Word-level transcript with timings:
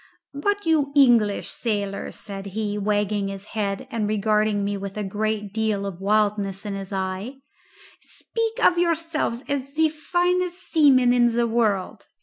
"But 0.33 0.65
you 0.65 0.91
English 0.95 1.47
sailors," 1.49 2.15
said 2.15 2.47
he, 2.57 2.75
wagging 2.75 3.27
his 3.27 3.49
head 3.53 3.87
and 3.91 4.07
regarding 4.07 4.63
me 4.63 4.75
with 4.75 4.97
a 4.97 5.03
great 5.03 5.53
deal 5.53 5.85
of 5.85 6.01
wildness 6.01 6.65
in 6.65 6.73
his 6.73 6.91
eye, 6.91 7.35
"speak 8.01 8.65
of 8.65 8.79
yourselves 8.79 9.43
as 9.47 9.75
the 9.75 9.89
finest 9.89 10.57
seamen 10.59 11.13
in 11.13 11.29
the 11.33 11.45
world. 11.47 12.07